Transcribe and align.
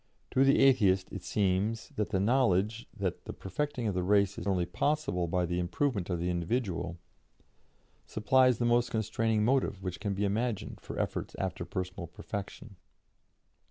To 0.31 0.43
the 0.43 0.57
Atheist 0.61 1.11
it 1.13 1.21
seems 1.21 1.89
that 1.89 2.09
the 2.09 2.19
knowledge 2.19 2.87
that 2.91 3.25
the 3.25 3.33
perfecting 3.33 3.85
of 3.87 3.93
the 3.93 4.01
race 4.01 4.39
is 4.39 4.47
only 4.47 4.65
possible 4.65 5.27
by 5.27 5.45
the 5.45 5.59
improvement 5.59 6.09
of 6.09 6.17
the 6.17 6.31
individual, 6.31 6.97
supplies 8.07 8.57
the 8.57 8.65
most 8.65 8.89
constraining 8.89 9.45
motive 9.45 9.83
which 9.83 9.99
can 9.99 10.15
be 10.15 10.25
imagined 10.25 10.81
for 10.81 10.97
efforts 10.97 11.35
after 11.37 11.65
personal 11.65 12.07
perfection. 12.07 12.77